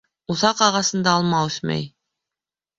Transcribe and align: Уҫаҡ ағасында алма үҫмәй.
Уҫаҡ 0.35 0.63
ағасында 0.69 1.13
алма 1.19 1.45
үҫмәй. 1.53 1.87